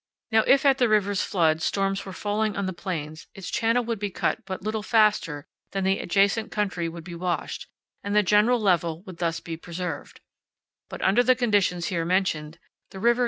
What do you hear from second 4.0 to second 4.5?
cut